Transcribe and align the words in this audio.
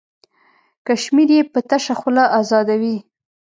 کشمیر 0.85 1.29
یې 1.37 1.41
په 1.53 1.59
تشه 1.69 1.93
خوله 1.99 2.23
ازادوي. 2.39 2.97